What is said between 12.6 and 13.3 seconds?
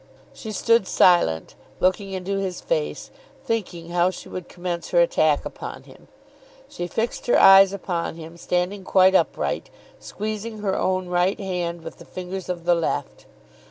the left.